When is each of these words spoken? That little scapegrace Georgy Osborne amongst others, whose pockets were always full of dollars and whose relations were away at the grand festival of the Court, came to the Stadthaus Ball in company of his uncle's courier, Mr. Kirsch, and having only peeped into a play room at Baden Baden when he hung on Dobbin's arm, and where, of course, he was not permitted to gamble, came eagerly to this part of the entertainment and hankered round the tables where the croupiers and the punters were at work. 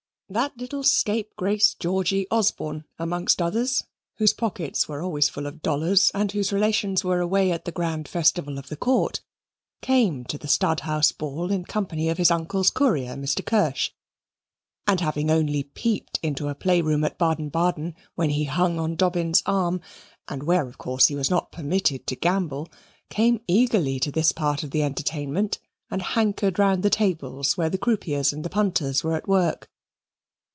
That 0.33 0.55
little 0.57 0.85
scapegrace 0.85 1.73
Georgy 1.77 2.25
Osborne 2.31 2.85
amongst 2.97 3.41
others, 3.41 3.83
whose 4.15 4.31
pockets 4.31 4.87
were 4.87 5.01
always 5.01 5.27
full 5.27 5.45
of 5.45 5.61
dollars 5.61 6.09
and 6.13 6.31
whose 6.31 6.53
relations 6.53 7.03
were 7.03 7.19
away 7.19 7.51
at 7.51 7.65
the 7.65 7.71
grand 7.73 8.07
festival 8.07 8.57
of 8.57 8.69
the 8.69 8.77
Court, 8.77 9.19
came 9.81 10.23
to 10.23 10.37
the 10.37 10.47
Stadthaus 10.47 11.11
Ball 11.11 11.51
in 11.51 11.65
company 11.65 12.07
of 12.07 12.17
his 12.17 12.31
uncle's 12.31 12.69
courier, 12.69 13.15
Mr. 13.17 13.45
Kirsch, 13.45 13.91
and 14.87 15.01
having 15.01 15.29
only 15.29 15.63
peeped 15.63 16.17
into 16.23 16.47
a 16.47 16.55
play 16.55 16.79
room 16.81 17.03
at 17.03 17.17
Baden 17.19 17.49
Baden 17.49 17.93
when 18.15 18.29
he 18.29 18.45
hung 18.45 18.79
on 18.79 18.95
Dobbin's 18.95 19.43
arm, 19.45 19.81
and 20.29 20.43
where, 20.43 20.65
of 20.69 20.77
course, 20.77 21.07
he 21.07 21.15
was 21.17 21.29
not 21.29 21.51
permitted 21.51 22.07
to 22.07 22.15
gamble, 22.15 22.69
came 23.09 23.41
eagerly 23.47 23.99
to 23.99 24.11
this 24.13 24.31
part 24.31 24.63
of 24.63 24.71
the 24.71 24.81
entertainment 24.83 25.59
and 25.89 26.01
hankered 26.01 26.57
round 26.57 26.83
the 26.83 26.89
tables 26.89 27.57
where 27.57 27.69
the 27.69 27.77
croupiers 27.77 28.31
and 28.31 28.45
the 28.45 28.49
punters 28.49 29.03
were 29.03 29.17
at 29.17 29.27
work. 29.27 29.69